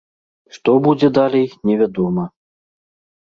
[0.55, 2.23] Што будзе далей, невядома.